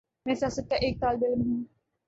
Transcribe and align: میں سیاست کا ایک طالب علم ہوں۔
میں 0.25 0.35
سیاست 0.35 0.69
کا 0.69 0.75
ایک 0.75 0.99
طالب 1.01 1.23
علم 1.23 1.41
ہوں۔ 1.41 1.63